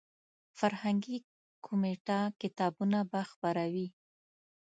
[0.57, 1.17] فرهنګي
[1.65, 3.87] کمیټه کتابونه به خپروي.